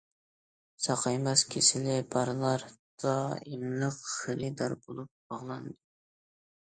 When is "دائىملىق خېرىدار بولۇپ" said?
3.05-5.13